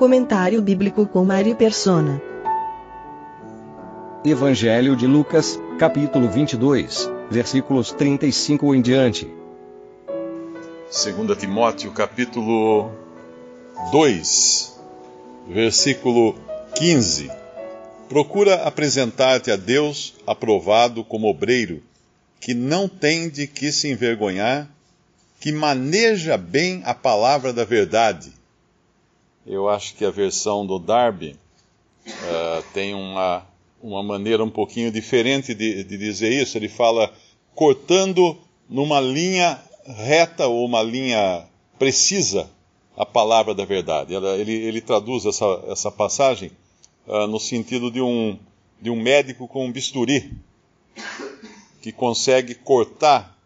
Comentário 0.00 0.62
bíblico 0.62 1.06
com 1.06 1.26
Mari 1.26 1.54
Persona. 1.54 2.22
Evangelho 4.24 4.96
de 4.96 5.06
Lucas, 5.06 5.60
capítulo 5.78 6.26
22, 6.26 7.06
versículos 7.30 7.92
35 7.92 8.74
em 8.74 8.80
diante. 8.80 9.30
2 10.06 11.36
Timóteo 11.36 11.92
capítulo 11.92 12.90
2, 13.92 14.80
versículo 15.46 16.34
15. 16.76 17.30
Procura 18.08 18.62
apresentar-te 18.62 19.50
a 19.50 19.56
Deus 19.56 20.14
aprovado 20.26 21.04
como 21.04 21.28
obreiro, 21.28 21.82
que 22.40 22.54
não 22.54 22.88
tem 22.88 23.28
de 23.28 23.46
que 23.46 23.70
se 23.70 23.90
envergonhar, 23.90 24.66
que 25.38 25.52
maneja 25.52 26.38
bem 26.38 26.80
a 26.86 26.94
palavra 26.94 27.52
da 27.52 27.66
verdade. 27.66 28.39
Eu 29.50 29.68
acho 29.68 29.96
que 29.96 30.04
a 30.04 30.12
versão 30.12 30.64
do 30.64 30.78
Darby 30.78 31.36
uh, 32.06 32.62
tem 32.72 32.94
uma, 32.94 33.44
uma 33.82 34.00
maneira 34.00 34.44
um 34.44 34.48
pouquinho 34.48 34.92
diferente 34.92 35.52
de, 35.52 35.82
de 35.82 35.98
dizer 35.98 36.30
isso. 36.30 36.56
Ele 36.56 36.68
fala 36.68 37.12
cortando 37.52 38.38
numa 38.68 39.00
linha 39.00 39.60
reta 39.84 40.46
ou 40.46 40.64
uma 40.64 40.80
linha 40.84 41.44
precisa 41.80 42.48
a 42.96 43.04
palavra 43.04 43.52
da 43.52 43.64
verdade. 43.64 44.14
Ele, 44.14 44.52
ele 44.52 44.80
traduz 44.80 45.26
essa, 45.26 45.64
essa 45.66 45.90
passagem 45.90 46.52
uh, 47.08 47.26
no 47.26 47.40
sentido 47.40 47.90
de 47.90 48.00
um, 48.00 48.38
de 48.80 48.88
um 48.88 49.02
médico 49.02 49.48
com 49.48 49.66
um 49.66 49.72
bisturi 49.72 50.30
que 51.82 51.90
consegue 51.90 52.54
cortar 52.54 53.36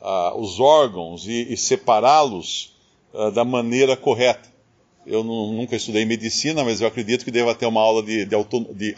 uh, 0.00 0.36
os 0.40 0.58
órgãos 0.58 1.24
e, 1.28 1.52
e 1.52 1.56
separá-los 1.56 2.76
uh, 3.14 3.30
da 3.30 3.44
maneira 3.44 3.96
correta. 3.96 4.57
Eu 5.08 5.24
nunca 5.24 5.74
estudei 5.74 6.04
medicina, 6.04 6.62
mas 6.62 6.80
eu 6.80 6.86
acredito 6.86 7.24
que 7.24 7.30
deva 7.30 7.54
ter 7.54 7.66
uma 7.66 7.80
aula 7.80 8.02
de, 8.02 8.26
de, 8.26 8.34
auto, 8.34 8.60
de 8.74 8.94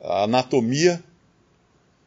anatomia 0.00 1.02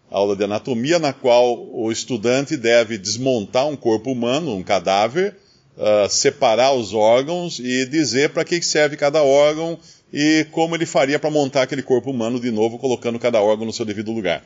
aula 0.10 0.36
de 0.36 0.44
anatomia, 0.44 1.00
na 1.00 1.12
qual 1.12 1.68
o 1.74 1.92
estudante 1.92 2.56
deve 2.56 2.98
desmontar 2.98 3.68
um 3.68 3.76
corpo 3.76 4.12
humano, 4.12 4.56
um 4.56 4.64
cadáver, 4.64 5.36
uh, 5.78 6.10
separar 6.10 6.74
os 6.74 6.94
órgãos 6.94 7.60
e 7.60 7.86
dizer 7.86 8.30
para 8.30 8.46
que 8.46 8.62
serve 8.62 8.96
cada 8.96 9.22
órgão 9.24 9.78
e 10.14 10.46
como 10.52 10.76
ele 10.76 10.86
faria 10.86 11.20
para 11.20 11.30
montar 11.30 11.64
aquele 11.64 11.82
corpo 11.82 12.12
humano 12.12 12.40
de 12.40 12.52
novo, 12.52 12.78
colocando 12.78 13.20
cada 13.20 13.42
órgão 13.42 13.66
no 13.66 13.74
seu 13.74 13.86
devido 13.86 14.12
lugar. 14.12 14.44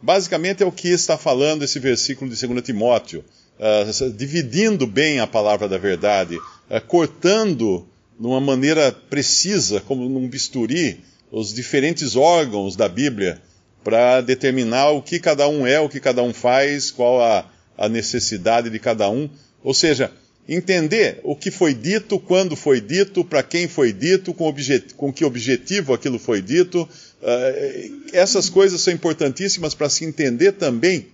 Basicamente 0.00 0.62
é 0.62 0.66
o 0.66 0.72
que 0.72 0.88
está 0.88 1.16
falando 1.16 1.64
esse 1.64 1.78
versículo 1.78 2.30
de 2.30 2.46
2 2.46 2.62
Timóteo, 2.62 3.24
uh, 3.62 4.10
dividindo 4.10 4.86
bem 4.86 5.20
a 5.20 5.26
palavra 5.26 5.68
da 5.68 5.78
verdade, 5.78 6.36
uh, 6.36 6.80
cortando 6.86 7.86
de 8.18 8.26
uma 8.26 8.40
maneira 8.40 8.92
precisa, 8.92 9.80
como 9.80 10.08
num 10.08 10.28
bisturi, 10.28 11.00
os 11.30 11.54
diferentes 11.54 12.16
órgãos 12.16 12.76
da 12.76 12.88
Bíblia 12.88 13.40
para 13.82 14.20
determinar 14.20 14.90
o 14.90 15.02
que 15.02 15.18
cada 15.18 15.48
um 15.48 15.66
é, 15.66 15.80
o 15.80 15.88
que 15.88 15.98
cada 15.98 16.22
um 16.22 16.32
faz, 16.32 16.90
qual 16.90 17.20
a, 17.20 17.50
a 17.76 17.88
necessidade 17.88 18.70
de 18.70 18.78
cada 18.78 19.08
um. 19.08 19.28
Ou 19.64 19.74
seja, 19.74 20.12
entender 20.48 21.20
o 21.24 21.34
que 21.34 21.50
foi 21.50 21.74
dito, 21.74 22.18
quando 22.18 22.54
foi 22.54 22.80
dito, 22.80 23.24
para 23.24 23.42
quem 23.42 23.66
foi 23.66 23.92
dito, 23.92 24.34
com, 24.34 24.54
com, 24.96 25.12
que 25.12 25.24
objetivo 25.24 25.94
aquilo 25.94 26.18
foi 26.18 26.42
dito. 26.42 26.88
Uh, 27.22 28.10
essas 28.12 28.48
coisas 28.48 28.80
são 28.80 28.92
importantíssimas 28.92 29.74
para 29.74 29.88
se 29.88 30.04
entender 30.04 30.52
também 30.52 31.08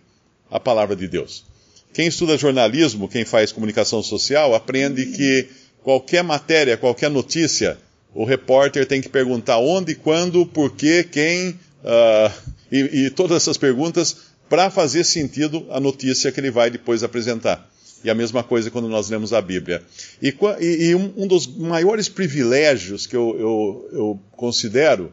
a 0.50 0.58
palavra 0.58 0.96
de 0.96 1.06
Deus. 1.06 1.44
Quem 1.92 2.06
estuda 2.06 2.38
jornalismo, 2.38 3.08
quem 3.08 3.24
faz 3.24 3.52
comunicação 3.52 4.02
social, 4.02 4.54
aprende 4.54 5.06
que 5.06 5.48
qualquer 5.82 6.22
matéria, 6.22 6.76
qualquer 6.76 7.10
notícia, 7.10 7.78
o 8.14 8.24
repórter 8.24 8.86
tem 8.86 9.00
que 9.00 9.08
perguntar 9.08 9.58
onde, 9.58 9.94
quando, 9.94 10.46
por 10.46 10.74
quê, 10.74 11.06
quem, 11.10 11.50
uh, 11.50 12.32
e, 12.70 13.06
e 13.06 13.10
todas 13.10 13.42
essas 13.42 13.56
perguntas 13.56 14.28
para 14.48 14.70
fazer 14.70 15.04
sentido 15.04 15.66
a 15.70 15.78
notícia 15.78 16.32
que 16.32 16.40
ele 16.40 16.50
vai 16.50 16.70
depois 16.70 17.02
apresentar. 17.02 17.68
E 18.02 18.08
a 18.08 18.14
mesma 18.14 18.44
coisa 18.44 18.70
quando 18.70 18.88
nós 18.88 19.10
lemos 19.10 19.32
a 19.32 19.40
Bíblia. 19.40 19.82
E, 20.22 20.34
e 20.60 20.94
um, 20.94 21.12
um, 21.16 21.26
dos 21.26 21.46
maiores 21.46 22.08
privilégios 22.08 23.06
que 23.06 23.16
eu, 23.16 23.36
eu, 23.38 23.88
eu 23.92 24.20
considero 24.32 25.12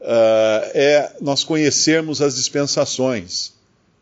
uh, 0.00 0.70
é 0.74 1.12
nós 1.20 1.44
conhecermos 1.44 2.22
as 2.22 2.36
dispensações 2.36 3.52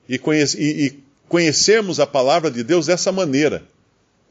e, 0.09 0.17
conhece, 0.19 0.61
e, 0.61 0.87
e, 0.87 1.01
conhecermos 1.31 2.01
a 2.01 2.07
palavra 2.07 2.51
de 2.51 2.65
Deus 2.65 2.87
dessa 2.87 3.13
maneira. 3.13 3.63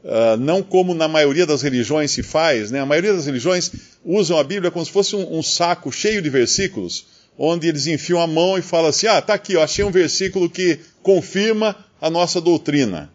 Uh, 0.04 0.36
não 0.38 0.62
como 0.62 0.94
na 0.94 1.08
maioria 1.08 1.46
das 1.46 1.62
religiões 1.62 2.10
se 2.10 2.22
faz, 2.22 2.70
né? 2.70 2.80
a 2.80 2.86
maioria 2.86 3.12
das 3.12 3.26
religiões 3.26 3.72
usam 4.04 4.38
a 4.38 4.44
Bíblia 4.44 4.70
como 4.70 4.84
se 4.84 4.92
fosse 4.92 5.16
um, 5.16 5.38
um 5.38 5.42
saco 5.42 5.90
cheio 5.90 6.22
de 6.22 6.30
versículos 6.30 7.06
onde 7.38 7.68
eles 7.68 7.86
enfiam 7.86 8.20
a 8.20 8.26
mão 8.26 8.58
e 8.58 8.62
falam 8.62 8.90
assim: 8.90 9.06
ah, 9.06 9.20
tá 9.20 9.32
aqui, 9.32 9.56
achei 9.56 9.82
um 9.82 9.90
versículo 9.90 10.48
que 10.48 10.78
confirma 11.02 11.74
a 12.00 12.10
nossa 12.10 12.38
doutrina. 12.38 13.10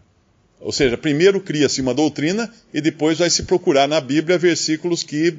Ou 0.60 0.72
seja, 0.72 0.98
primeiro 0.98 1.40
cria-se 1.40 1.80
uma 1.80 1.94
doutrina 1.94 2.52
e 2.74 2.82
depois 2.82 3.20
vai 3.20 3.30
se 3.30 3.44
procurar 3.44 3.88
na 3.88 4.02
Bíblia 4.02 4.36
versículos 4.36 5.04
que, 5.04 5.38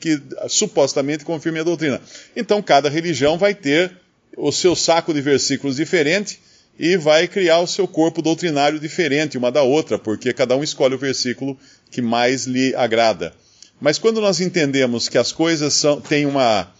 que 0.00 0.18
supostamente 0.48 1.26
confirmem 1.26 1.60
a 1.60 1.64
doutrina. 1.64 2.00
Então, 2.34 2.62
cada 2.62 2.88
religião 2.88 3.36
vai 3.36 3.54
ter 3.54 3.92
o 4.34 4.50
seu 4.50 4.74
saco 4.74 5.12
de 5.12 5.20
versículos 5.20 5.76
diferente 5.76 6.40
e 6.78 6.96
vai 6.96 7.26
criar 7.26 7.60
o 7.60 7.66
seu 7.66 7.88
corpo 7.88 8.20
doutrinário 8.20 8.78
diferente 8.78 9.38
uma 9.38 9.50
da 9.50 9.62
outra, 9.62 9.98
porque 9.98 10.32
cada 10.32 10.56
um 10.56 10.62
escolhe 10.62 10.94
o 10.94 10.98
versículo 10.98 11.58
que 11.90 12.02
mais 12.02 12.46
lhe 12.46 12.74
agrada. 12.74 13.32
Mas 13.80 13.98
quando 13.98 14.20
nós 14.20 14.40
entendemos 14.40 15.08
que 15.08 15.18
as 15.18 15.32
coisas 15.32 15.74
são, 15.74 16.00
têm 16.00 16.26
uma, 16.26 16.70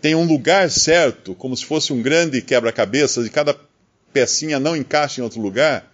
tem 0.00 0.14
um 0.14 0.24
lugar 0.24 0.70
certo, 0.70 1.34
como 1.34 1.56
se 1.56 1.64
fosse 1.64 1.92
um 1.92 2.02
grande 2.02 2.42
quebra-cabeças, 2.42 3.26
e 3.26 3.30
cada 3.30 3.56
pecinha 4.12 4.58
não 4.58 4.76
encaixa 4.76 5.20
em 5.20 5.24
outro 5.24 5.40
lugar, 5.40 5.90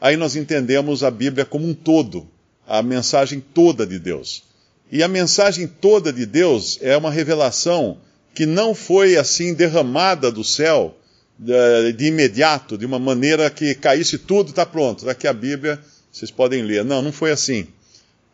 aí 0.00 0.16
nós 0.16 0.36
entendemos 0.36 1.02
a 1.02 1.10
Bíblia 1.10 1.44
como 1.44 1.66
um 1.66 1.74
todo, 1.74 2.28
a 2.66 2.82
mensagem 2.82 3.40
toda 3.40 3.86
de 3.86 3.98
Deus. 3.98 4.44
E 4.90 5.02
a 5.02 5.08
mensagem 5.08 5.66
toda 5.66 6.12
de 6.12 6.26
Deus 6.26 6.78
é 6.80 6.96
uma 6.96 7.10
revelação 7.10 7.98
que 8.34 8.46
não 8.46 8.74
foi 8.74 9.16
assim 9.16 9.54
derramada 9.54 10.30
do 10.30 10.44
céu 10.44 10.96
de 11.38 12.06
imediato, 12.06 12.78
de 12.78 12.86
uma 12.86 12.98
maneira 12.98 13.50
que 13.50 13.74
caísse 13.74 14.18
tudo, 14.18 14.50
está 14.50 14.64
pronto, 14.64 15.00
está 15.00 15.12
aqui 15.12 15.26
a 15.26 15.32
Bíblia, 15.32 15.78
vocês 16.10 16.30
podem 16.30 16.62
ler. 16.62 16.84
Não, 16.84 17.02
não 17.02 17.12
foi 17.12 17.30
assim. 17.30 17.66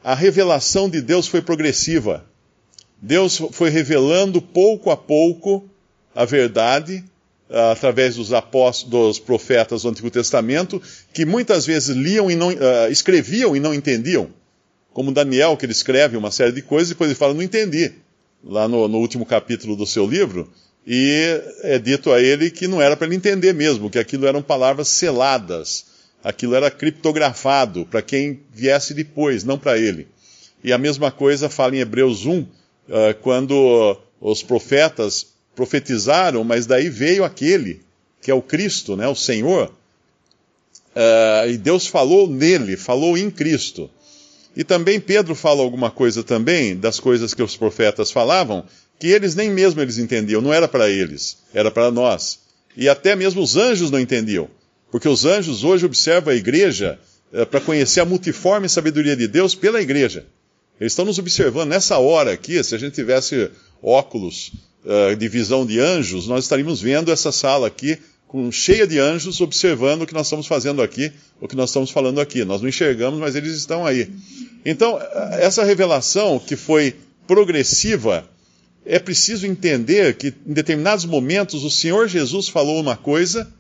A 0.05 0.15
revelação 0.15 0.89
de 0.89 1.01
Deus 1.01 1.27
foi 1.27 1.43
progressiva. 1.43 2.25
Deus 3.01 3.43
foi 3.51 3.71
revelando 3.71 4.41
pouco 4.41 4.91
a 4.91 4.97
pouco 4.97 5.69
a 6.15 6.25
verdade 6.25 7.05
uh, 7.51 7.73
através 7.73 8.17
dos 8.17 8.33
apóstolos, 8.33 9.17
dos 9.17 9.19
profetas 9.19 9.83
do 9.83 9.89
Antigo 9.89 10.11
Testamento, 10.11 10.81
que 11.13 11.25
muitas 11.25 11.67
vezes 11.67 11.97
liam 11.97 12.31
e 12.31 12.37
não, 12.37 12.51
uh, 12.51 12.91
escreviam 12.91 13.57
e 13.57 13.61
não 13.61 13.75
entendiam. 13.75 14.29
Como 14.93 15.11
Daniel, 15.11 15.57
que 15.57 15.65
ele 15.65 15.73
escreve 15.73 16.17
uma 16.17 16.31
série 16.31 16.53
de 16.53 16.63
coisas 16.63 16.91
e 16.91 16.95
depois 16.95 17.11
ele 17.11 17.19
fala, 17.19 17.35
não 17.35 17.43
entendi. 17.43 17.93
Lá 18.45 18.69
no, 18.69 18.87
no 18.87 18.99
último 18.99 19.25
capítulo 19.25 19.75
do 19.75 19.87
seu 19.87 20.07
livro, 20.07 20.53
e 20.87 21.41
é 21.63 21.79
dito 21.79 22.13
a 22.13 22.21
ele 22.21 22.51
que 22.51 22.67
não 22.67 22.83
era 22.83 22.97
para 22.97 23.07
ele 23.07 23.17
entender 23.17 23.53
mesmo, 23.53 23.89
que 23.89 23.99
aquilo 23.99 24.27
eram 24.27 24.43
palavras 24.43 24.89
seladas, 24.89 25.87
aquilo 26.25 26.55
era 26.55 26.71
criptografado 26.71 27.87
para 27.87 28.03
quem 28.03 28.41
viesse 28.53 28.93
depois, 28.93 29.45
não 29.45 29.59
para 29.59 29.79
ele. 29.79 30.09
E 30.63 30.73
a 30.73 30.79
mesma 30.79 31.11
coisa 31.11 31.49
fala 31.49 31.77
em 31.77 31.81
Hebreus 31.81 32.27
1, 32.27 32.41
uh, 32.41 32.49
quando 33.21 33.97
os 34.21 34.43
profetas 34.43 35.27
profetizaram, 35.55 36.45
mas 36.45 36.67
daí 36.67 36.89
veio 36.89 37.25
aquele 37.25 37.81
que 38.21 38.31
é 38.31 38.35
o 38.35 38.43
Cristo, 38.43 38.97
né, 38.97 39.09
o 39.09 39.17
Senhor, 39.17 39.73
uh, 40.95 41.49
e 41.49 41.59
Deus 41.59 41.89
falou 41.89 42.29
nele, 42.29 42.77
falou 42.77 43.19
em 43.19 43.31
Cristo. 43.31 43.91
E 44.57 44.63
também 44.63 45.01
Pedro 45.01 45.35
fala 45.35 45.63
alguma 45.63 45.91
coisa 45.91 46.23
também 46.23 46.77
das 46.77 47.01
coisas 47.01 47.35
que 47.35 47.43
os 47.43 47.57
profetas 47.57 48.13
falavam, 48.13 48.65
que 49.03 49.09
eles 49.09 49.35
nem 49.35 49.51
mesmo 49.51 49.81
eles 49.81 49.99
entendiam, 49.99 50.41
não 50.41 50.53
era 50.53 50.69
para 50.69 50.89
eles, 50.89 51.39
era 51.53 51.73
para 51.73 51.91
nós. 51.91 52.39
E 52.77 52.89
até 52.89 53.17
mesmo 53.17 53.43
os 53.43 53.57
anjos 53.57 53.91
não 53.91 53.99
entendiam, 53.99 54.49
porque 54.93 55.09
os 55.09 55.25
anjos 55.25 55.65
hoje 55.65 55.85
observam 55.85 56.33
a 56.33 56.37
igreja 56.37 57.01
uh, 57.33 57.45
para 57.45 57.61
conhecer 57.61 57.99
a 57.99 58.05
multiforme 58.05 58.69
sabedoria 58.69 59.17
de 59.17 59.27
Deus 59.27 59.57
pela 59.57 59.83
igreja. 59.83 60.25
Eles 60.81 60.93
estão 60.93 61.05
nos 61.05 61.19
observando 61.19 61.71
nessa 61.71 61.99
hora 61.99 62.31
aqui, 62.33 62.63
se 62.63 62.77
a 62.77 62.79
gente 62.79 62.95
tivesse 62.95 63.51
óculos 63.83 64.53
uh, 64.85 65.17
de 65.17 65.27
visão 65.27 65.67
de 65.67 65.81
anjos, 65.81 66.29
nós 66.29 66.45
estaríamos 66.45 66.81
vendo 66.81 67.11
essa 67.11 67.33
sala 67.33 67.67
aqui 67.67 67.99
com, 68.29 68.53
cheia 68.53 68.87
de 68.87 69.01
anjos 69.01 69.41
observando 69.41 70.03
o 70.03 70.07
que 70.07 70.15
nós 70.15 70.29
estamos 70.29 70.47
fazendo 70.47 70.81
aqui, 70.81 71.11
o 71.41 71.49
que 71.49 71.57
nós 71.57 71.71
estamos 71.71 71.91
falando 71.91 72.21
aqui. 72.21 72.45
Nós 72.45 72.63
não 72.63 72.69
enxergamos, 72.69 73.19
mas 73.19 73.35
eles 73.35 73.57
estão 73.57 73.85
aí. 73.85 74.09
Então, 74.65 74.97
essa 75.41 75.65
revelação 75.65 76.39
que 76.39 76.55
foi 76.55 76.95
progressiva, 77.27 78.31
é 78.85 78.99
preciso 78.99 79.47
entender 79.47 80.17
que 80.17 80.35
em 80.47 80.53
determinados 80.53 81.05
momentos 81.05 81.65
o 81.65 81.71
Senhor 81.71 82.09
Jesus 82.09 82.49
falou 82.49 82.81
uma 82.81 82.97
coisa, 82.97 83.53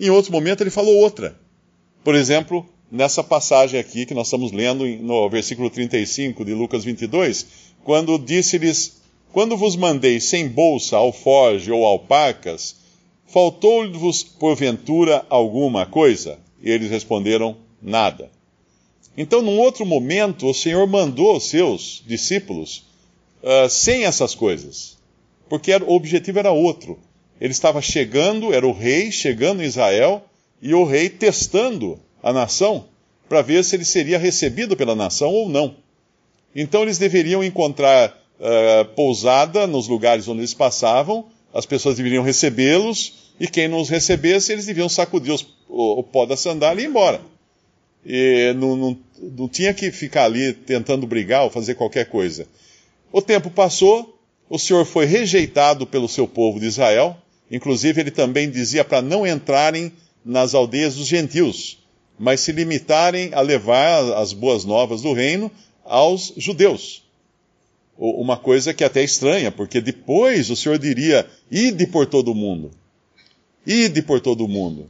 em 0.00 0.10
outro 0.10 0.32
momento 0.32 0.62
ele 0.62 0.70
falou 0.70 0.96
outra. 0.96 1.38
Por 2.02 2.14
exemplo, 2.14 2.66
nessa 2.90 3.22
passagem 3.22 3.78
aqui 3.78 4.06
que 4.06 4.14
nós 4.14 4.26
estamos 4.26 4.50
lendo 4.50 4.86
no 4.86 5.28
versículo 5.28 5.70
35 5.70 6.44
de 6.44 6.54
Lucas 6.54 6.84
22, 6.84 7.46
quando 7.84 8.18
disse-lhes: 8.18 9.02
Quando 9.32 9.56
vos 9.56 9.76
mandei 9.76 10.20
sem 10.20 10.48
bolsa, 10.48 10.96
alforge 10.96 11.70
ou 11.70 11.84
alpacas, 11.84 12.76
faltou-vos 13.26 14.22
porventura 14.22 15.24
alguma 15.28 15.86
coisa? 15.86 16.38
E 16.62 16.70
eles 16.70 16.90
responderam: 16.90 17.56
Nada. 17.80 18.30
Então, 19.16 19.42
num 19.42 19.58
outro 19.58 19.84
momento, 19.84 20.48
o 20.48 20.54
Senhor 20.54 20.86
mandou 20.86 21.36
os 21.36 21.44
seus 21.44 22.02
discípulos 22.06 22.91
uh, 23.42 23.68
sem 23.68 24.04
essas 24.04 24.34
coisas, 24.34 24.98
porque 25.48 25.72
era, 25.72 25.84
o 25.84 25.94
objetivo 25.94 26.38
era 26.38 26.52
outro. 26.52 26.98
Ele 27.40 27.52
estava 27.52 27.82
chegando, 27.82 28.52
era 28.52 28.66
o 28.66 28.72
rei 28.72 29.10
chegando 29.10 29.62
em 29.62 29.66
Israel, 29.66 30.24
e 30.60 30.72
o 30.74 30.84
rei 30.84 31.08
testando 31.08 31.98
a 32.22 32.32
nação 32.32 32.86
para 33.28 33.42
ver 33.42 33.64
se 33.64 33.74
ele 33.74 33.84
seria 33.84 34.18
recebido 34.18 34.76
pela 34.76 34.94
nação 34.94 35.30
ou 35.30 35.48
não. 35.48 35.74
Então 36.54 36.82
eles 36.82 36.98
deveriam 36.98 37.42
encontrar 37.42 38.10
uh, 38.38 38.84
pousada 38.94 39.66
nos 39.66 39.88
lugares 39.88 40.28
onde 40.28 40.40
eles 40.40 40.54
passavam, 40.54 41.26
as 41.52 41.66
pessoas 41.66 41.96
deveriam 41.96 42.22
recebê-los, 42.22 43.32
e 43.40 43.48
quem 43.48 43.68
não 43.68 43.80
os 43.80 43.88
recebesse, 43.88 44.52
eles 44.52 44.66
deviam 44.66 44.88
sacudir 44.88 45.32
os, 45.32 45.42
o, 45.68 46.00
o, 46.00 46.02
pó 46.02 46.26
da 46.26 46.36
sandália 46.36 46.82
e 46.82 46.84
ir 46.84 46.88
embora. 46.88 47.20
E 48.04 48.52
não, 48.56 48.76
não, 48.76 48.98
não 49.18 49.48
tinha 49.48 49.72
que 49.72 49.90
ficar 49.90 50.24
ali 50.24 50.52
tentando 50.52 51.06
brigar 51.06 51.44
ou 51.44 51.50
fazer 51.50 51.74
qualquer 51.74 52.06
coisa. 52.06 52.46
O 53.12 53.20
tempo 53.20 53.50
passou, 53.50 54.18
o 54.48 54.58
Senhor 54.58 54.86
foi 54.86 55.04
rejeitado 55.04 55.86
pelo 55.86 56.08
seu 56.08 56.26
povo 56.26 56.58
de 56.58 56.66
Israel, 56.66 57.16
inclusive 57.50 58.00
ele 58.00 58.10
também 58.10 58.50
dizia 58.50 58.82
para 58.84 59.02
não 59.02 59.26
entrarem 59.26 59.92
nas 60.24 60.54
aldeias 60.54 60.94
dos 60.94 61.06
gentios, 61.06 61.78
mas 62.18 62.40
se 62.40 62.52
limitarem 62.52 63.34
a 63.34 63.40
levar 63.42 64.14
as 64.14 64.32
boas 64.32 64.64
novas 64.64 65.02
do 65.02 65.12
reino 65.12 65.50
aos 65.84 66.32
judeus. 66.38 67.02
Uma 67.98 68.38
coisa 68.38 68.72
que 68.72 68.82
é 68.82 68.86
até 68.86 69.04
estranha, 69.04 69.52
porque 69.52 69.80
depois 69.80 70.48
o 70.48 70.56
Senhor 70.56 70.78
diria: 70.78 71.28
ide 71.50 71.86
por 71.86 72.06
todo 72.06 72.32
o 72.32 72.34
mundo. 72.34 72.70
Ide 73.66 74.00
por 74.02 74.20
todo 74.20 74.44
o 74.44 74.48
mundo. 74.48 74.88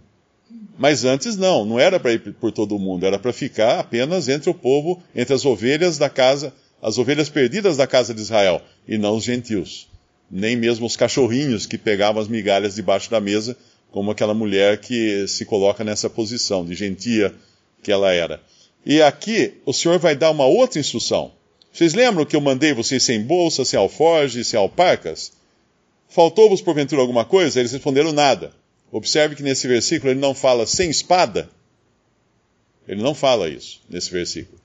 Mas 0.78 1.04
antes 1.04 1.36
não, 1.36 1.64
não 1.64 1.78
era 1.78 1.98
para 1.98 2.12
ir 2.12 2.20
por 2.34 2.52
todo 2.52 2.76
o 2.76 2.78
mundo, 2.78 3.04
era 3.04 3.19
para 3.19 3.32
ficar 3.32 3.80
apenas 3.80 4.28
entre 4.28 4.48
o 4.48 4.54
povo, 4.54 5.02
entre 5.14 5.34
as 5.34 5.44
ovelhas 5.44 5.98
da 5.98 6.08
casa 6.08 6.54
as 6.82 6.99
ovelhas 6.99 7.29
perdidas 7.29 7.76
da 7.76 7.87
casa 7.87 8.12
de 8.12 8.20
Israel, 8.20 8.61
e 8.88 8.99
não 8.99 9.17
os 9.17 9.23
gentios. 9.23 9.87
Nem 10.29 10.56
mesmo 10.56 10.84
os 10.84 10.96
cachorrinhos 10.96 11.64
que 11.64 11.79
pegavam 11.79 12.20
as 12.20 12.26
migalhas 12.26 12.75
debaixo 12.75 13.08
da 13.08 13.20
mesa, 13.20 13.56
como 13.93 14.11
aquela 14.11 14.34
mulher 14.34 14.79
que 14.79 15.29
se 15.29 15.44
coloca 15.44 15.84
nessa 15.84 16.11
posição 16.11 16.64
de 16.64 16.75
gentia 16.75 17.32
que 17.82 17.93
ela 17.93 18.12
era. 18.12 18.40
E 18.84 19.00
aqui 19.00 19.55
o 19.64 19.73
Senhor 19.73 19.99
vai 19.99 20.17
dar 20.17 20.31
uma 20.31 20.46
outra 20.46 20.81
instrução. 20.81 21.31
Vocês 21.73 21.94
lembram 21.94 22.26
que 22.26 22.34
eu 22.34 22.40
mandei 22.40 22.75
vocês 22.75 23.02
sem 23.02 23.23
bolsa, 23.23 23.64
sem 23.64 23.79
alforge, 23.79 24.44
sem 24.44 24.58
alpacas? 24.58 25.32
Faltou-vos 26.08 26.61
porventura 26.61 27.00
alguma 27.00 27.25
coisa? 27.25 27.61
Eles 27.61 27.73
responderam 27.73 28.12
nada. 28.12 28.52
Observe 28.90 29.37
que 29.37 29.43
nesse 29.43 29.69
versículo 29.69 30.12
ele 30.12 30.20
não 30.20 30.34
fala 30.34 30.67
sem 30.67 30.90
espada. 30.90 31.49
Ele 32.87 33.02
não 33.02 33.14
fala 33.14 33.49
isso 33.49 33.81
nesse 33.88 34.11
versículo. 34.11 34.61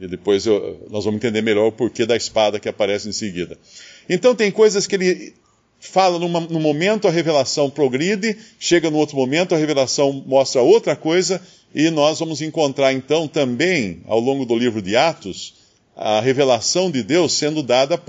E 0.00 0.06
depois 0.06 0.46
eu, 0.46 0.86
nós 0.90 1.04
vamos 1.04 1.18
entender 1.18 1.42
melhor 1.42 1.68
o 1.68 1.72
porquê 1.72 2.04
da 2.04 2.16
espada 2.16 2.58
que 2.58 2.68
aparece 2.68 3.08
em 3.08 3.12
seguida. 3.12 3.58
Então 4.08 4.34
tem 4.34 4.50
coisas 4.50 4.86
que 4.86 4.96
ele 4.96 5.34
fala 5.78 6.18
numa, 6.18 6.40
num 6.40 6.60
momento, 6.60 7.08
a 7.08 7.10
revelação 7.10 7.68
progride, 7.68 8.36
chega 8.58 8.88
no 8.88 8.98
outro 8.98 9.16
momento, 9.16 9.54
a 9.54 9.58
revelação 9.58 10.12
mostra 10.26 10.62
outra 10.62 10.94
coisa, 10.94 11.42
e 11.74 11.90
nós 11.90 12.20
vamos 12.20 12.40
encontrar 12.40 12.92
então 12.92 13.26
também, 13.26 14.00
ao 14.06 14.20
longo 14.20 14.44
do 14.44 14.56
livro 14.56 14.80
de 14.80 14.96
Atos, 14.96 15.54
a 15.96 16.20
revelação 16.20 16.90
de 16.90 17.02
Deus 17.02 17.32
sendo 17.32 17.62
dada 17.62 18.00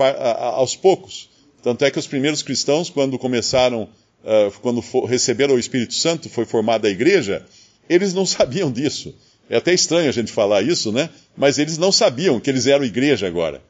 aos 0.54 0.76
poucos. 0.76 1.28
Tanto 1.62 1.84
é 1.84 1.90
que 1.90 1.98
os 1.98 2.06
primeiros 2.06 2.42
cristãos, 2.42 2.90
quando 2.90 3.18
começaram, 3.18 3.88
uh, 4.22 4.52
quando 4.60 4.80
receberam 5.06 5.54
o 5.54 5.58
Espírito 5.58 5.94
Santo, 5.94 6.28
foi 6.28 6.44
formada 6.44 6.86
a 6.86 6.90
igreja, 6.90 7.44
eles 7.88 8.14
não 8.14 8.24
sabiam 8.26 8.70
disso. 8.70 9.14
É 9.48 9.56
até 9.56 9.74
estranho 9.74 10.08
a 10.08 10.12
gente 10.12 10.32
falar 10.32 10.62
isso, 10.62 10.90
né? 10.90 11.10
Mas 11.36 11.58
eles 11.58 11.76
não 11.76 11.92
sabiam 11.92 12.40
que 12.40 12.48
eles 12.48 12.66
eram 12.66 12.84
igreja 12.84 13.26
agora. 13.26 13.62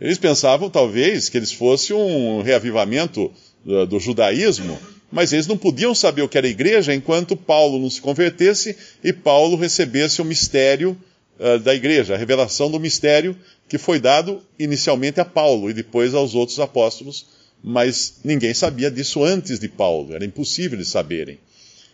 Eles 0.00 0.18
pensavam, 0.18 0.68
talvez, 0.68 1.28
que 1.28 1.36
eles 1.36 1.52
fossem 1.52 1.94
um 1.94 2.42
reavivamento 2.42 3.32
do, 3.64 3.86
do 3.86 4.00
judaísmo, 4.00 4.78
mas 5.10 5.32
eles 5.32 5.46
não 5.46 5.56
podiam 5.56 5.94
saber 5.94 6.22
o 6.22 6.28
que 6.28 6.36
era 6.36 6.48
igreja 6.48 6.92
enquanto 6.92 7.36
Paulo 7.36 7.78
não 7.78 7.88
se 7.88 8.00
convertesse 8.00 8.76
e 9.02 9.12
Paulo 9.12 9.56
recebesse 9.56 10.20
o 10.20 10.24
mistério 10.24 10.96
uh, 11.38 11.58
da 11.60 11.74
igreja, 11.74 12.14
a 12.14 12.18
revelação 12.18 12.70
do 12.70 12.80
mistério 12.80 13.36
que 13.68 13.78
foi 13.78 14.00
dado 14.00 14.42
inicialmente 14.58 15.20
a 15.20 15.24
Paulo 15.24 15.70
e 15.70 15.72
depois 15.72 16.14
aos 16.14 16.34
outros 16.34 16.58
apóstolos, 16.58 17.26
mas 17.62 18.16
ninguém 18.24 18.52
sabia 18.52 18.90
disso 18.90 19.22
antes 19.24 19.58
de 19.58 19.68
Paulo, 19.68 20.14
era 20.14 20.24
impossível 20.24 20.76
de 20.76 20.84
saberem. 20.84 21.38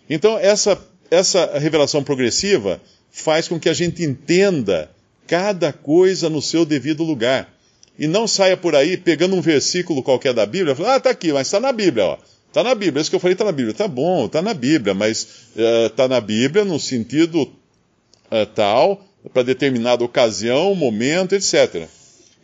Então, 0.09 0.37
essa, 0.39 0.83
essa 1.11 1.59
revelação 1.59 2.03
progressiva 2.03 2.81
faz 3.11 3.49
com 3.49 3.59
que 3.59 3.69
a 3.69 3.75
gente 3.75 4.03
entenda 4.03 4.91
cada 5.27 5.73
coisa 5.73 6.29
no 6.29 6.43
seu 6.43 6.65
devido 6.65 7.05
lugar. 7.05 7.53
E 7.99 8.07
não 8.07 8.27
saia 8.27 8.57
por 8.57 8.75
aí 8.75 8.97
pegando 8.97 9.37
um 9.37 9.41
versículo 9.41 10.03
qualquer 10.03 10.33
da 10.33 10.47
Bíblia 10.47 10.75
falando, 10.75 10.93
ah, 10.93 11.01
tá 11.01 11.11
aqui, 11.11 11.33
mas 11.33 11.47
está 11.47 11.61
na 11.61 11.73
Bíblia, 11.73 12.05
ó. 12.05 12.19
Está 12.49 12.65
na 12.65 12.75
Bíblia, 12.75 13.01
isso 13.01 13.11
que 13.11 13.15
eu 13.15 13.21
falei 13.21 13.35
está 13.35 13.45
na 13.45 13.53
Bíblia. 13.53 13.75
Tá 13.75 13.87
bom, 13.87 14.27
está 14.27 14.43
na 14.43 14.55
Bíblia, 14.55 14.93
mas 14.93 15.51
está 15.55 16.03
eh, 16.03 16.07
uh, 16.07 16.09
na 16.09 16.21
Bíblia 16.21 16.65
no 16.65 16.81
sentido 16.81 17.43
uh, 17.43 18.47
tal, 18.55 19.05
para 19.33 19.45
determinada 19.45 20.03
ocasião, 20.03 20.75
momento, 20.75 21.35
etc. 21.35 21.87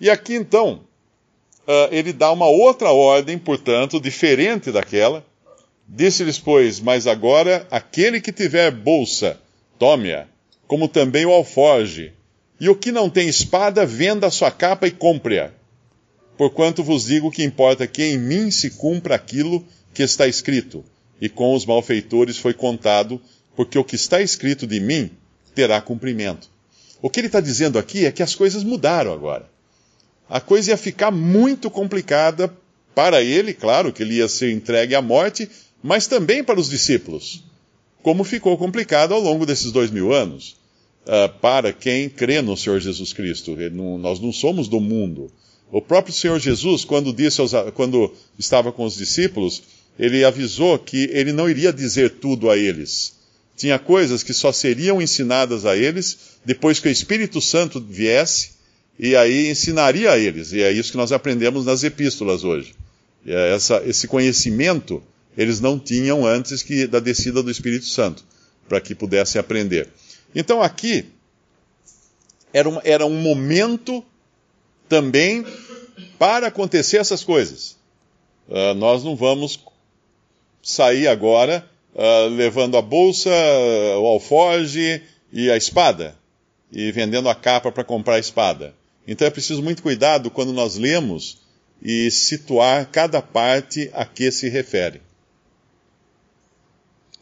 E 0.01 0.09
aqui 0.09 0.35
então, 0.35 0.83
uh, 1.67 1.89
ele 1.91 2.13
dá 2.13 2.31
uma 2.31 2.47
outra 2.47 2.93
ordem, 2.93 3.37
portanto, 3.37 4.01
diferente 4.01 4.71
daquela. 4.71 5.25
Disse-lhes, 5.89 6.39
pois, 6.39 6.79
mas 6.79 7.09
agora 7.09 7.67
aquele 7.69 8.21
que 8.21 8.31
tiver 8.31 8.71
bolsa, 8.71 9.41
tome-a 9.77 10.29
como 10.67 10.89
também 10.89 11.25
o 11.25 11.33
alforge. 11.33 12.13
E 12.59 12.69
o 12.69 12.75
que 12.75 12.91
não 12.91 13.11
tem 13.11 13.29
espada, 13.29 13.85
venda 13.85 14.27
a 14.27 14.31
sua 14.31 14.51
capa 14.51 14.87
e 14.87 14.91
compre-a. 14.91 15.51
Porquanto 16.37 16.83
vos 16.83 17.07
digo 17.07 17.31
que 17.31 17.45
importa 17.45 17.87
que 17.87 18.03
em 18.03 18.19
mim 18.19 18.51
se 18.51 18.71
cumpra 18.71 19.15
aquilo 19.15 19.65
que 19.95 20.03
está 20.03 20.27
escrito, 20.27 20.85
e 21.21 21.29
com 21.29 21.55
os 21.55 21.65
malfeitores 21.65 22.37
foi 22.37 22.53
contado, 22.53 23.21
porque 23.55 23.79
o 23.79 23.85
que 23.85 23.97
está 23.97 24.21
escrito 24.21 24.67
de 24.67 24.81
mim 24.81 25.11
terá 25.55 25.81
cumprimento. 25.81 26.51
O 27.01 27.09
que 27.09 27.21
ele 27.21 27.29
está 27.29 27.41
dizendo 27.41 27.79
aqui 27.79 28.05
é 28.05 28.13
que 28.13 28.23
as 28.23 28.35
coisas 28.35 28.63
mudaram 28.63 29.13
agora. 29.13 29.49
A 30.29 30.41
coisa 30.41 30.71
ia 30.71 30.77
ficar 30.77 31.11
muito 31.11 31.71
complicada 31.71 32.53
para 32.95 33.23
ele, 33.23 33.55
claro 33.55 33.93
que 33.93 34.03
ele 34.03 34.17
ia 34.17 34.29
ser 34.29 34.51
entregue 34.51 34.95
à 34.95 35.01
morte, 35.01 35.49
mas 35.83 36.07
também 36.07 36.43
para 36.43 36.59
os 36.59 36.69
discípulos 36.69 37.46
como 38.07 38.23
ficou 38.23 38.57
complicado 38.57 39.13
ao 39.15 39.21
longo 39.21 39.45
desses 39.45 39.73
dois 39.73 39.91
mil 39.91 40.13
anos, 40.13 40.57
uh, 41.07 41.29
para 41.41 41.73
quem 41.73 42.09
crê 42.09 42.41
no 42.41 42.57
Senhor 42.57 42.79
Jesus 42.79 43.13
Cristo. 43.13 43.57
Não, 43.73 43.99
nós 43.99 44.21
não 44.21 44.33
somos 44.33 44.69
do 44.69 44.79
mundo. 44.79 45.29
O 45.73 45.83
próprio 45.83 46.15
Senhor 46.15 46.39
Jesus, 46.39 46.85
quando, 46.85 47.13
disse 47.13 47.41
aos, 47.41 47.51
quando 47.75 48.15
estava 48.39 48.71
com 48.71 48.85
os 48.85 48.95
discípulos, 48.95 49.61
ele 49.99 50.25
avisou 50.25 50.79
que 50.79 51.11
ele 51.13 51.33
não 51.33 51.51
iria 51.51 51.73
dizer 51.73 52.11
tudo 52.11 52.49
a 52.49 52.57
eles. 52.57 53.15
Tinha 53.57 53.77
coisas 53.77 54.23
que 54.23 54.33
só 54.33 54.53
seriam 54.53 55.03
ensinadas 55.03 55.67
a 55.67 55.77
eles 55.77 56.39
depois 56.45 56.79
que 56.79 56.87
o 56.87 56.93
Espírito 56.93 57.41
Santo 57.41 57.81
viesse 57.81 58.51
e 58.97 59.17
aí 59.17 59.51
ensinaria 59.51 60.13
a 60.13 60.17
eles. 60.17 60.53
E 60.53 60.63
é 60.63 60.71
isso 60.71 60.93
que 60.93 60.97
nós 60.97 61.11
aprendemos 61.11 61.67
nas 61.67 61.83
epístolas 61.83 62.45
hoje. 62.45 62.73
É 63.27 63.53
essa, 63.53 63.83
esse 63.85 64.07
conhecimento 64.07 65.03
eles 65.37 65.61
não 65.61 65.79
tinham 65.79 66.25
antes 66.25 66.63
que 66.63 66.87
da 66.87 66.99
descida 66.99 67.43
do 67.43 67.51
Espírito 67.51 67.87
Santo, 67.87 68.25
para 68.69 68.81
que 68.81 68.95
pudessem 68.95 69.39
aprender. 69.39 69.89
Então 70.35 70.63
aqui 70.63 71.07
era 72.53 72.69
um, 72.69 72.81
era 72.85 73.07
um 73.07 73.21
momento 73.21 74.05
também 74.89 75.45
para 76.19 76.47
acontecer 76.47 76.99
essas 76.99 77.23
coisas. 77.23 77.77
Uh, 78.49 78.75
nós 78.75 79.05
não 79.05 79.17
vamos 79.17 79.61
sair 80.63 81.09
agora 81.09 81.69
uh, 81.95 82.29
levando 82.29 82.77
a 82.77 82.83
bolsa, 82.83 83.31
o 83.99 84.07
alforge 84.07 85.03
e 85.33 85.51
a 85.51 85.57
espada, 85.57 86.17
e 86.73 86.91
vendendo 86.93 87.29
a 87.29 87.35
capa 87.35 87.71
para 87.71 87.85
comprar 87.85 88.15
a 88.15 88.21
espada. 88.21 88.75
Então 89.07 89.27
é 89.27 89.31
preciso 89.31 89.63
muito 89.63 89.83
cuidado 89.83 90.31
quando 90.31 90.53
nós 90.53 90.77
lemos 90.77 91.39
e 91.83 92.11
situar 92.11 92.87
cada 92.91 93.21
parte 93.21 93.91
a 93.93 94.05
que 94.05 94.31
se 94.33 94.49
refere. 94.49 95.06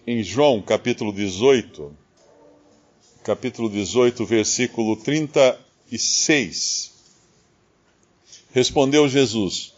Em 0.07 0.23
João, 0.23 0.61
capítulo 0.61 1.15
18, 1.15 1.97
capítulo 3.23 3.71
18, 3.71 4.27
versículo 4.27 4.97
36. 4.97 6.93
Respondeu 8.53 9.09
Jesus: 9.09 9.73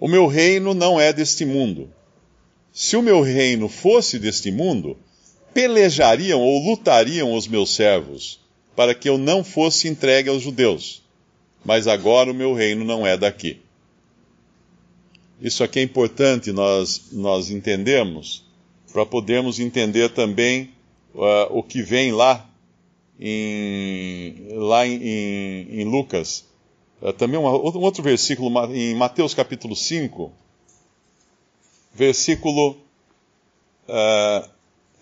O 0.00 0.08
meu 0.08 0.26
reino 0.26 0.72
não 0.72 0.98
é 0.98 1.12
deste 1.12 1.44
mundo. 1.44 1.92
Se 2.72 2.96
o 2.96 3.02
meu 3.02 3.20
reino 3.20 3.68
fosse 3.68 4.18
deste 4.18 4.50
mundo, 4.50 4.96
pelejariam 5.52 6.40
ou 6.40 6.70
lutariam 6.70 7.34
os 7.34 7.46
meus 7.46 7.74
servos, 7.74 8.40
para 8.74 8.94
que 8.94 9.06
eu 9.06 9.18
não 9.18 9.44
fosse 9.44 9.86
entregue 9.86 10.30
aos 10.30 10.40
judeus. 10.40 11.02
Mas 11.62 11.86
agora 11.86 12.30
o 12.30 12.34
meu 12.34 12.54
reino 12.54 12.86
não 12.86 13.06
é 13.06 13.18
daqui. 13.18 13.60
Isso 15.42 15.62
aqui 15.62 15.78
é 15.78 15.82
importante 15.82 16.50
nós, 16.52 17.10
nós 17.12 17.50
entendermos, 17.50 18.41
para 18.92 19.06
podermos 19.06 19.58
entender 19.58 20.10
também 20.10 20.70
uh, 21.14 21.46
o 21.50 21.62
que 21.62 21.82
vem 21.82 22.12
lá 22.12 22.48
em, 23.18 24.48
lá 24.50 24.86
em, 24.86 25.02
em, 25.02 25.80
em 25.80 25.84
Lucas. 25.84 26.44
Uh, 27.00 27.12
também 27.12 27.38
uma, 27.38 27.50
um 27.50 27.80
outro 27.80 28.02
versículo 28.02 28.50
em 28.74 28.94
Mateus 28.94 29.34
capítulo 29.34 29.74
5, 29.74 30.32
versículo 31.94 32.76
uh, 33.88 34.48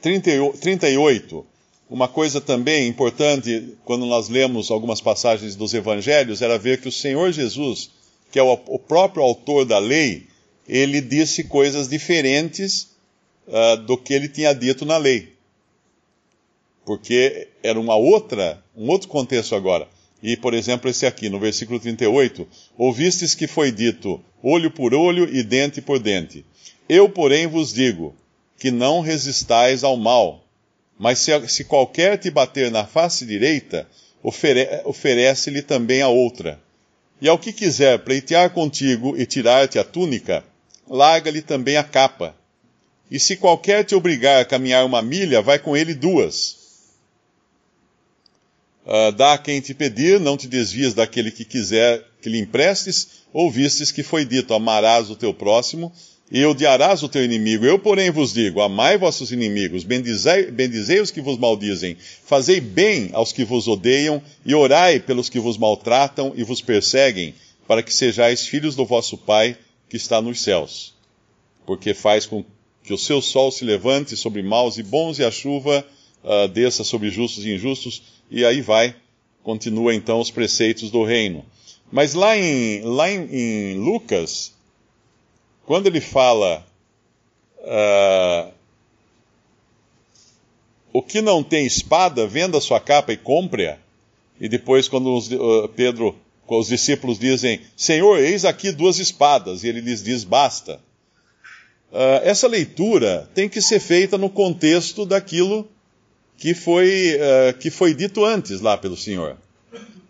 38. 0.00 1.46
Uma 1.88 2.06
coisa 2.06 2.40
também 2.40 2.86
importante 2.86 3.76
quando 3.84 4.06
nós 4.06 4.28
lemos 4.28 4.70
algumas 4.70 5.00
passagens 5.00 5.56
dos 5.56 5.74
evangelhos 5.74 6.40
era 6.40 6.56
ver 6.56 6.80
que 6.80 6.88
o 6.88 6.92
Senhor 6.92 7.32
Jesus, 7.32 7.90
que 8.30 8.38
é 8.38 8.42
o, 8.42 8.52
o 8.52 8.78
próprio 8.78 9.24
autor 9.24 9.64
da 9.64 9.78
lei, 9.78 10.28
ele 10.68 11.00
disse 11.00 11.42
coisas 11.42 11.88
diferentes 11.88 12.89
uh, 13.50 13.76
do 13.76 13.98
que 13.98 14.14
ele 14.14 14.28
tinha 14.28 14.54
dito 14.54 14.86
na 14.86 14.96
lei. 14.96 15.34
Porque 16.86 17.48
era 17.62 17.78
uma 17.78 17.96
outra, 17.96 18.62
um 18.74 18.88
outro 18.88 19.08
contexto 19.08 19.54
agora. 19.54 19.86
E, 20.22 20.36
por 20.36 20.54
exemplo, 20.54 20.88
esse 20.90 21.06
aqui, 21.06 21.28
no 21.28 21.38
versículo 21.38 21.78
38, 21.78 22.46
ouvistes 22.76 23.34
que 23.34 23.46
foi 23.46 23.70
dito 23.70 24.22
olho 24.42 24.70
por 24.70 24.94
olho 24.94 25.28
e 25.34 25.42
dente 25.42 25.80
por 25.80 25.98
dente. 25.98 26.44
Eu, 26.88 27.08
porém, 27.08 27.46
vos 27.46 27.72
digo 27.72 28.14
que 28.58 28.70
não 28.70 29.00
resistais 29.00 29.84
ao 29.84 29.96
mal, 29.96 30.44
mas 30.98 31.18
se, 31.18 31.48
se 31.48 31.64
qualquer 31.64 32.18
te 32.18 32.30
bater 32.30 32.70
na 32.70 32.84
face 32.84 33.24
direita, 33.24 33.88
ofere, 34.22 34.68
oferece-lhe 34.84 35.62
também 35.62 36.02
a 36.02 36.08
outra. 36.08 36.60
E 37.20 37.28
ao 37.28 37.38
que 37.38 37.52
quiser 37.52 37.98
pleitear 38.00 38.50
contigo 38.50 39.16
e 39.16 39.24
tirar-te 39.24 39.78
a 39.78 39.84
túnica, 39.84 40.44
larga-lhe 40.88 41.42
também 41.42 41.76
a 41.76 41.84
capa. 41.84 42.34
E 43.10 43.18
se 43.18 43.36
qualquer 43.36 43.84
te 43.84 43.94
obrigar 43.94 44.40
a 44.40 44.44
caminhar 44.44 44.84
uma 44.86 45.02
milha, 45.02 45.42
vai 45.42 45.58
com 45.58 45.76
ele 45.76 45.94
duas. 45.94 46.60
Uh, 48.86 49.12
dá 49.12 49.34
a 49.34 49.38
quem 49.38 49.60
te 49.60 49.74
pedir, 49.74 50.20
não 50.20 50.36
te 50.36 50.46
desvies 50.46 50.94
daquele 50.94 51.30
que 51.30 51.44
quiser 51.44 52.04
que 52.22 52.28
lhe 52.28 52.38
emprestes, 52.38 53.24
ouvistes 53.32 53.90
que 53.90 54.02
foi 54.02 54.24
dito: 54.24 54.54
amarás 54.54 55.10
o 55.10 55.16
teu 55.16 55.34
próximo 55.34 55.92
e 56.30 56.44
odiarás 56.44 57.02
o 57.02 57.08
teu 57.08 57.24
inimigo. 57.24 57.64
Eu, 57.64 57.78
porém, 57.78 58.10
vos 58.10 58.32
digo: 58.32 58.60
amai 58.60 58.96
vossos 58.96 59.32
inimigos, 59.32 59.82
bendizei, 59.82 60.50
bendizei 60.50 61.00
os 61.00 61.10
que 61.10 61.20
vos 61.20 61.36
maldizem, 61.36 61.96
fazei 62.24 62.60
bem 62.60 63.10
aos 63.12 63.32
que 63.32 63.44
vos 63.44 63.66
odeiam, 63.66 64.22
e 64.46 64.54
orai 64.54 65.00
pelos 65.00 65.28
que 65.28 65.40
vos 65.40 65.58
maltratam 65.58 66.32
e 66.36 66.44
vos 66.44 66.62
perseguem, 66.62 67.34
para 67.66 67.82
que 67.82 67.92
sejais 67.92 68.46
filhos 68.46 68.76
do 68.76 68.86
vosso 68.86 69.18
Pai 69.18 69.56
que 69.88 69.96
está 69.96 70.22
nos 70.22 70.40
céus. 70.40 70.94
Porque 71.66 71.92
faz 71.92 72.26
com 72.26 72.44
que 72.90 72.94
o 72.94 72.98
seu 72.98 73.22
sol 73.22 73.52
se 73.52 73.64
levante 73.64 74.16
sobre 74.16 74.42
maus 74.42 74.76
e 74.76 74.82
bons, 74.82 75.20
e 75.20 75.24
a 75.24 75.30
chuva 75.30 75.86
uh, 76.24 76.48
desça 76.48 76.82
sobre 76.82 77.08
justos 77.08 77.44
e 77.44 77.54
injustos, 77.54 78.02
e 78.28 78.44
aí 78.44 78.60
vai, 78.60 78.96
continua 79.44 79.94
então 79.94 80.18
os 80.18 80.28
preceitos 80.28 80.90
do 80.90 81.04
reino. 81.04 81.44
Mas 81.92 82.14
lá 82.14 82.36
em, 82.36 82.80
lá 82.80 83.08
em, 83.08 83.28
em 83.32 83.78
Lucas, 83.78 84.52
quando 85.64 85.86
ele 85.86 86.00
fala 86.00 86.66
uh, 87.58 88.52
o 90.92 91.00
que 91.00 91.20
não 91.20 91.44
tem 91.44 91.64
espada, 91.64 92.26
venda 92.26 92.60
sua 92.60 92.80
capa 92.80 93.12
e 93.12 93.16
compre-a, 93.16 93.78
e 94.40 94.48
depois 94.48 94.88
quando 94.88 95.14
os, 95.14 95.30
uh, 95.30 95.68
Pedro, 95.76 96.16
os 96.48 96.66
discípulos 96.66 97.20
dizem, 97.20 97.60
Senhor, 97.76 98.18
eis 98.18 98.44
aqui 98.44 98.72
duas 98.72 98.98
espadas, 98.98 99.62
e 99.62 99.68
ele 99.68 99.80
lhes 99.80 100.02
diz, 100.02 100.24
basta. 100.24 100.80
Uh, 101.92 102.22
essa 102.22 102.46
leitura 102.46 103.28
tem 103.34 103.48
que 103.48 103.60
ser 103.60 103.80
feita 103.80 104.16
no 104.16 104.30
contexto 104.30 105.04
daquilo 105.04 105.68
que 106.36 106.54
foi, 106.54 107.16
uh, 107.16 107.58
que 107.58 107.68
foi 107.68 107.92
dito 107.94 108.24
antes 108.24 108.60
lá 108.60 108.78
pelo 108.78 108.96
Senhor. 108.96 109.36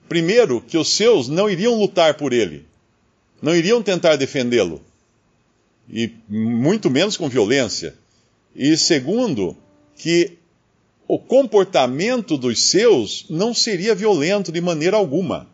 Primeiro, 0.08 0.60
que 0.60 0.76
os 0.76 0.88
seus 0.88 1.28
não 1.28 1.48
iriam 1.48 1.74
lutar 1.74 2.14
por 2.14 2.32
ele, 2.32 2.66
não 3.40 3.54
iriam 3.54 3.82
tentar 3.82 4.16
defendê-lo, 4.16 4.82
e 5.88 6.12
muito 6.28 6.90
menos 6.90 7.16
com 7.16 7.28
violência. 7.28 7.94
E 8.54 8.76
segundo, 8.76 9.56
que 9.96 10.36
o 11.08 11.18
comportamento 11.18 12.36
dos 12.36 12.62
seus 12.62 13.26
não 13.30 13.54
seria 13.54 13.94
violento 13.94 14.52
de 14.52 14.60
maneira 14.60 14.96
alguma. 14.96 15.48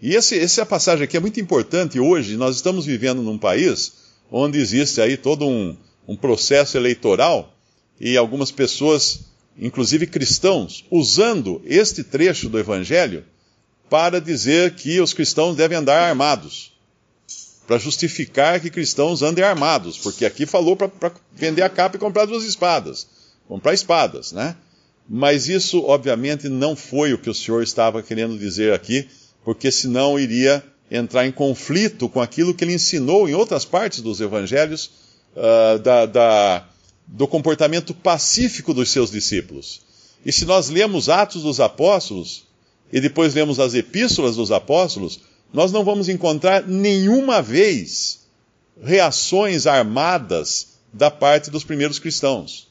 E 0.00 0.14
esse, 0.14 0.38
essa 0.38 0.64
passagem 0.64 1.04
aqui 1.04 1.16
é 1.16 1.20
muito 1.20 1.40
importante 1.40 2.00
hoje. 2.00 2.36
Nós 2.36 2.56
estamos 2.56 2.86
vivendo 2.86 3.22
num 3.22 3.38
país 3.38 3.97
onde 4.30 4.58
existe 4.58 5.00
aí 5.00 5.16
todo 5.16 5.46
um, 5.46 5.76
um 6.06 6.16
processo 6.16 6.76
eleitoral 6.76 7.54
e 8.00 8.16
algumas 8.16 8.50
pessoas, 8.50 9.20
inclusive 9.58 10.06
cristãos, 10.06 10.84
usando 10.90 11.60
este 11.64 12.04
trecho 12.04 12.48
do 12.48 12.58
Evangelho 12.58 13.24
para 13.88 14.20
dizer 14.20 14.74
que 14.74 15.00
os 15.00 15.12
cristãos 15.12 15.56
devem 15.56 15.78
andar 15.78 16.08
armados, 16.08 16.72
para 17.66 17.78
justificar 17.78 18.60
que 18.60 18.70
cristãos 18.70 19.22
andem 19.22 19.44
armados, 19.44 19.98
porque 19.98 20.24
aqui 20.24 20.46
falou 20.46 20.76
para 20.76 20.90
vender 21.34 21.62
a 21.62 21.68
capa 21.68 21.96
e 21.96 22.00
comprar 22.00 22.24
duas 22.24 22.44
espadas, 22.44 23.06
comprar 23.46 23.74
espadas, 23.74 24.32
né? 24.32 24.56
Mas 25.08 25.48
isso, 25.48 25.82
obviamente, 25.84 26.48
não 26.48 26.76
foi 26.76 27.14
o 27.14 27.18
que 27.18 27.30
o 27.30 27.34
Senhor 27.34 27.62
estava 27.62 28.02
querendo 28.02 28.38
dizer 28.38 28.74
aqui, 28.74 29.08
porque 29.42 29.70
senão 29.70 30.18
iria 30.18 30.62
entrar 30.90 31.26
em 31.26 31.32
conflito 31.32 32.08
com 32.08 32.20
aquilo 32.20 32.54
que 32.54 32.64
ele 32.64 32.74
ensinou 32.74 33.28
em 33.28 33.34
outras 33.34 33.64
partes 33.64 34.00
dos 34.00 34.20
evangelhos 34.20 34.90
uh, 35.36 35.78
da, 35.78 36.06
da, 36.06 36.68
do 37.06 37.26
comportamento 37.26 37.92
pacífico 37.92 38.72
dos 38.72 38.90
seus 38.90 39.10
discípulos. 39.10 39.82
E 40.24 40.32
se 40.32 40.44
nós 40.44 40.68
lemos 40.68 41.08
Atos 41.08 41.42
dos 41.42 41.60
Apóstolos 41.60 42.44
e 42.92 43.00
depois 43.00 43.34
lemos 43.34 43.60
as 43.60 43.74
epístolas 43.74 44.36
dos 44.36 44.50
apóstolos, 44.50 45.20
nós 45.52 45.72
não 45.72 45.84
vamos 45.84 46.08
encontrar 46.08 46.66
nenhuma 46.66 47.40
vez 47.42 48.20
reações 48.82 49.66
armadas 49.66 50.78
da 50.92 51.10
parte 51.10 51.50
dos 51.50 51.64
primeiros 51.64 51.98
cristãos. 51.98 52.68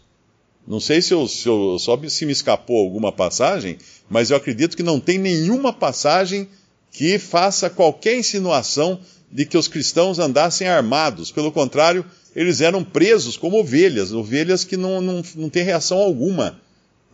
Não 0.68 0.80
sei 0.80 1.02
se, 1.02 1.14
eu, 1.14 1.28
se, 1.28 1.48
eu, 1.48 1.78
se 2.10 2.26
me 2.26 2.32
escapou 2.32 2.84
alguma 2.84 3.12
passagem, 3.12 3.78
mas 4.10 4.30
eu 4.30 4.38
acredito 4.38 4.76
que 4.76 4.84
não 4.84 5.00
tem 5.00 5.18
nenhuma 5.18 5.72
passagem 5.72 6.48
que 6.92 7.20
faça 7.20 7.70
qualquer 7.70 8.18
insinuação 8.18 9.00
de 9.32 9.46
que 9.46 9.58
os 9.58 9.68
cristãos 9.68 10.20
andassem 10.20 10.68
armados. 10.68 11.32
Pelo 11.32 11.52
contrário, 11.52 12.06
eles 12.36 12.62
eram 12.62 12.84
presos 12.84 13.36
como 13.36 13.60
ovelhas, 13.60 14.14
ovelhas 14.14 14.64
que 14.64 14.78
não, 14.78 15.02
não, 15.02 15.22
não 15.36 15.50
têm 15.50 15.64
reação 15.64 15.98
alguma 15.98 16.60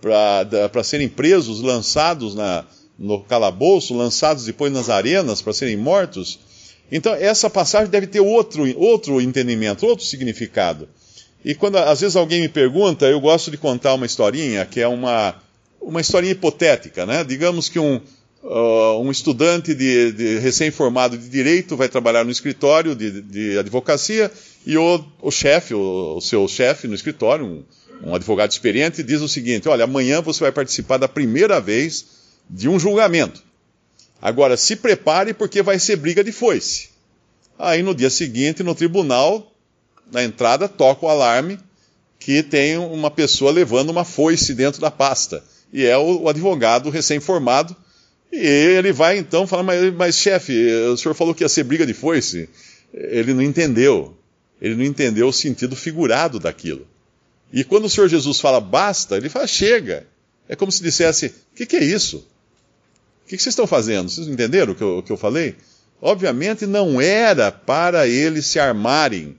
para 0.01 0.83
serem 0.83 1.07
presos, 1.07 1.61
lançados 1.61 2.35
na, 2.35 2.65
no 2.99 3.21
calabouço, 3.23 3.95
lançados 3.95 4.45
depois 4.45 4.71
nas 4.71 4.89
arenas 4.89 5.41
para 5.41 5.53
serem 5.53 5.77
mortos. 5.77 6.39
Então, 6.91 7.13
essa 7.13 7.49
passagem 7.49 7.89
deve 7.89 8.07
ter 8.07 8.19
outro, 8.19 8.63
outro 8.77 9.21
entendimento, 9.21 9.85
outro 9.85 10.05
significado. 10.05 10.87
E 11.43 11.55
quando 11.55 11.77
às 11.77 12.01
vezes 12.01 12.15
alguém 12.15 12.41
me 12.41 12.49
pergunta, 12.49 13.05
eu 13.05 13.19
gosto 13.19 13.49
de 13.49 13.57
contar 13.57 13.93
uma 13.93 14.05
historinha, 14.05 14.65
que 14.65 14.79
é 14.79 14.87
uma, 14.87 15.35
uma 15.81 15.99
historinha 15.99 16.31
hipotética, 16.31 17.05
né? 17.05 17.23
Digamos 17.23 17.67
que 17.67 17.79
um, 17.79 17.99
Uh, 18.43 18.99
um 18.99 19.09
estudante 19.09 19.73
de, 19.73 20.11
de 20.11 20.37
recém-formado 20.39 21.17
de 21.17 21.29
direito 21.29 21.77
vai 21.77 21.87
trabalhar 21.87 22.25
no 22.25 22.31
escritório 22.31 22.93
de, 22.93 23.21
de 23.21 23.57
advocacia 23.57 24.29
e 24.65 24.77
o, 24.77 25.01
o 25.21 25.31
chefe, 25.31 25.73
o, 25.73 26.17
o, 26.17 26.21
seu 26.21 26.45
chefe 26.45 26.85
no 26.85 26.93
escritório, 26.93 27.45
um, 27.45 27.63
um, 28.03 28.13
advogado 28.13 28.51
experiente, 28.51 29.01
diz 29.01 29.21
o 29.21 29.29
seguinte: 29.29 29.69
olha, 29.69 29.85
amanhã 29.85 30.21
você 30.21 30.41
vai 30.41 30.51
participar 30.51 30.97
da 30.97 31.07
primeira 31.07 31.61
vez 31.61 32.05
de 32.49 32.67
um 32.67 32.77
julgamento. 32.77 33.41
Agora, 34.21 34.57
se 34.57 34.75
prepare 34.75 35.33
porque 35.33 35.61
vai 35.61 35.79
ser 35.79 35.95
briga 35.95 36.21
de 36.21 36.33
foice. 36.33 36.89
Aí 37.57 37.81
no 37.81 37.95
dia 37.95 38.09
seguinte, 38.09 38.61
no 38.61 38.75
tribunal, 38.75 39.53
na 40.11 40.21
entrada, 40.21 40.67
toca 40.67 41.05
o 41.05 41.09
alarme 41.09 41.57
que 42.19 42.43
tem 42.43 42.77
uma 42.77 43.11
pessoa 43.11 43.51
levando 43.51 43.89
uma 43.89 44.05
foice 44.05 44.53
dentro 44.53 44.79
da 44.79 44.89
pasta 44.89 45.43
E 45.73 45.85
é 45.85 45.97
o, 45.97 46.23
o 46.23 46.29
advogado 46.29 46.89
recém-formado. 46.89 47.75
E 48.33 48.47
ele 48.47 48.91
vai 48.91 49.19
então 49.19 49.45
falar: 49.45 49.61
Mas, 49.61 49.93
mas 49.93 50.17
chefe, 50.17 50.67
o 50.91 50.97
senhor 50.97 51.13
falou 51.13 51.35
que 51.35 51.43
ia 51.43 51.49
ser 51.49 51.63
briga 51.63 51.85
de 51.85 51.93
foice. 51.93 52.49
Ele 52.91 53.31
não 53.31 53.43
entendeu. 53.43 54.17
Ele 54.59 54.75
não 54.75 54.83
entendeu 54.83 55.27
o 55.27 55.33
sentido 55.33 55.75
figurado 55.75 56.39
daquilo. 56.39 56.87
E 57.51 57.63
quando 57.63 57.85
o 57.85 57.89
Senhor 57.89 58.07
Jesus 58.07 58.39
fala 58.39 58.59
basta, 58.59 59.15
ele 59.15 59.29
fala 59.29 59.45
chega. 59.45 60.07
É 60.49 60.55
como 60.55 60.71
se 60.71 60.81
dissesse: 60.81 61.27
o 61.27 61.55
que, 61.55 61.67
que, 61.67 61.75
é 61.75 61.83
isso? 61.83 62.17
O 62.17 63.29
que, 63.29 63.37
que, 63.37 63.43
vocês 63.43 63.53
estão 63.53 63.67
fazendo? 63.67 64.09
Vocês 64.09 64.27
entenderam 64.27 64.73
o 64.73 64.75
que, 64.75 64.81
eu, 64.81 64.97
o 64.97 65.03
que 65.03 65.11
eu 65.11 65.17
falei? 65.17 65.55
Obviamente 66.01 66.65
não 66.65 66.99
era 66.99 67.51
para 67.51 68.07
eles 68.07 68.47
se 68.47 68.59
armarem. 68.59 69.37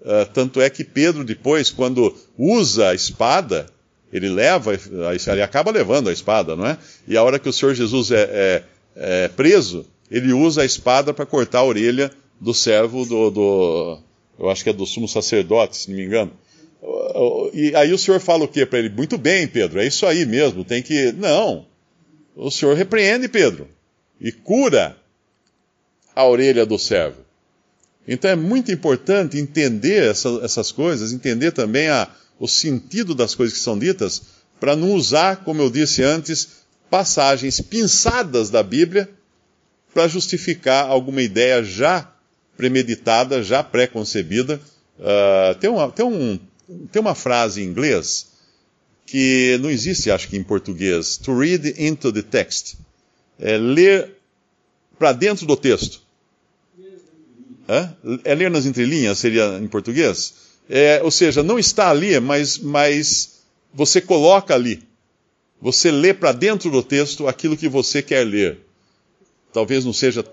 Uh, 0.00 0.24
tanto 0.32 0.62
é 0.62 0.70
que 0.70 0.82
Pedro, 0.82 1.24
depois, 1.24 1.70
quando 1.70 2.16
usa 2.38 2.88
a 2.88 2.94
espada, 2.94 3.66
ele 4.12 4.28
leva, 4.28 4.72
ele 4.74 5.42
acaba 5.42 5.70
levando 5.70 6.08
a 6.08 6.12
espada, 6.12 6.56
não 6.56 6.66
é? 6.66 6.78
E 7.06 7.16
a 7.16 7.22
hora 7.22 7.38
que 7.38 7.48
o 7.48 7.52
Senhor 7.52 7.74
Jesus 7.74 8.10
é, 8.10 8.22
é, 8.22 8.64
é 8.96 9.28
preso, 9.28 9.86
ele 10.10 10.32
usa 10.32 10.62
a 10.62 10.64
espada 10.64 11.14
para 11.14 11.24
cortar 11.24 11.60
a 11.60 11.64
orelha 11.64 12.10
do 12.40 12.52
servo 12.52 13.04
do, 13.04 13.30
do, 13.30 13.98
Eu 14.38 14.50
acho 14.50 14.64
que 14.64 14.70
é 14.70 14.72
do 14.72 14.86
sumo 14.86 15.06
sacerdote, 15.06 15.76
se 15.76 15.90
não 15.90 15.96
me 15.96 16.04
engano. 16.04 16.32
E 17.52 17.74
aí 17.76 17.92
o 17.92 17.98
senhor 17.98 18.18
fala 18.20 18.44
o 18.44 18.48
quê 18.48 18.64
para 18.64 18.78
ele? 18.78 18.88
Muito 18.88 19.18
bem, 19.18 19.46
Pedro, 19.46 19.80
é 19.80 19.86
isso 19.86 20.06
aí 20.06 20.24
mesmo, 20.24 20.64
tem 20.64 20.82
que. 20.82 21.12
Não. 21.12 21.66
O 22.34 22.50
senhor 22.50 22.74
repreende 22.74 23.28
Pedro 23.28 23.68
e 24.20 24.32
cura 24.32 24.96
a 26.16 26.24
orelha 26.24 26.64
do 26.64 26.78
servo. 26.78 27.18
Então 28.08 28.30
é 28.30 28.36
muito 28.36 28.72
importante 28.72 29.38
entender 29.38 30.10
essa, 30.10 30.40
essas 30.42 30.72
coisas, 30.72 31.12
entender 31.12 31.52
também 31.52 31.88
a, 31.88 32.08
o 32.40 32.48
sentido 32.48 33.14
das 33.14 33.34
coisas 33.34 33.56
que 33.56 33.62
são 33.62 33.78
ditas, 33.78 34.22
para 34.58 34.74
não 34.74 34.92
usar, 34.92 35.44
como 35.44 35.60
eu 35.60 35.70
disse 35.70 36.02
antes, 36.02 36.48
passagens 36.88 37.60
pinçadas 37.60 38.50
da 38.50 38.62
Bíblia 38.62 39.08
para 39.92 40.08
justificar 40.08 40.86
alguma 40.86 41.22
ideia 41.22 41.62
já 41.62 42.10
premeditada, 42.56 43.42
já 43.42 43.62
pré-concebida. 43.62 44.60
Uh, 44.98 45.54
tem, 45.60 45.70
uma, 45.70 45.90
tem 45.90 46.04
um 46.04 46.38
tem 46.90 47.00
uma 47.00 47.14
frase 47.14 47.62
em 47.62 47.66
inglês 47.66 48.28
que 49.06 49.58
não 49.60 49.70
existe, 49.70 50.10
acho 50.10 50.28
que 50.28 50.36
em 50.36 50.42
português. 50.42 51.16
To 51.18 51.36
read 51.36 51.74
into 51.78 52.12
the 52.12 52.22
text. 52.22 52.76
É 53.38 53.56
ler 53.56 54.16
para 54.98 55.12
dentro 55.12 55.46
do 55.46 55.56
texto. 55.56 56.00
É? 57.66 58.34
ler 58.34 58.50
nas 58.50 58.66
entrelinhas, 58.66 59.18
seria 59.18 59.58
em 59.58 59.68
português? 59.68 60.34
É, 60.72 61.00
ou 61.02 61.10
seja, 61.10 61.42
não 61.42 61.58
está 61.58 61.90
ali, 61.90 62.18
mas, 62.20 62.56
mas 62.56 63.40
você 63.74 64.00
coloca 64.00 64.54
ali. 64.54 64.80
Você 65.60 65.90
lê 65.90 66.14
para 66.14 66.30
dentro 66.30 66.70
do 66.70 66.80
texto 66.80 67.26
aquilo 67.26 67.56
que 67.56 67.68
você 67.68 68.00
quer 68.00 68.24
ler. 68.24 68.60
Talvez 69.52 69.84
não 69.84 69.92
seja 69.92 70.24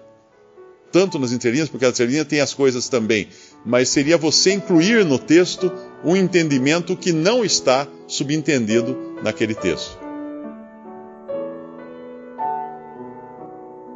tanto 0.91 1.17
nas 1.17 1.31
entrelinhas, 1.31 1.67
porque 1.67 1.85
a 1.85 1.89
entrelinha 1.89 2.23
tem 2.23 2.39
as 2.39 2.53
coisas 2.53 2.87
também, 2.87 3.27
mas 3.65 3.89
seria 3.89 4.15
você 4.15 4.53
incluir 4.53 5.03
no 5.03 5.17
texto 5.17 5.71
um 6.05 6.15
entendimento 6.15 6.95
que 6.95 7.11
não 7.11 7.43
está 7.43 7.87
subentendido 8.07 9.17
naquele 9.23 9.55
texto. 9.55 9.97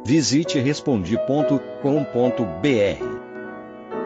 Visite 0.04 0.58
respondi.com.br. 0.58 3.11